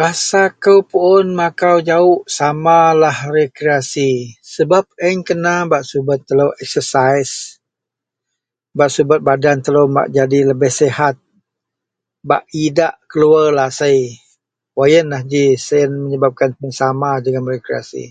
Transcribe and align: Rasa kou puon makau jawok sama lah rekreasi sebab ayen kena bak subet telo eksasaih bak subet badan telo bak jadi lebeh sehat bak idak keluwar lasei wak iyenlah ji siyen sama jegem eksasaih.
Rasa 0.00 0.42
kou 0.62 0.80
puon 0.90 1.26
makau 1.38 1.76
jawok 1.88 2.22
sama 2.36 2.78
lah 3.02 3.18
rekreasi 3.38 4.10
sebab 4.54 4.84
ayen 5.04 5.16
kena 5.28 5.54
bak 5.70 5.84
subet 5.90 6.20
telo 6.28 6.48
eksasaih 6.62 7.30
bak 8.78 8.90
subet 8.94 9.20
badan 9.28 9.58
telo 9.64 9.82
bak 9.96 10.08
jadi 10.16 10.38
lebeh 10.48 10.72
sehat 10.80 11.16
bak 12.28 12.42
idak 12.64 12.94
keluwar 13.10 13.46
lasei 13.58 14.00
wak 14.76 14.88
iyenlah 14.90 15.22
ji 15.30 15.44
siyen 15.66 15.92
sama 16.80 17.10
jegem 17.24 17.46
eksasaih. 17.58 18.08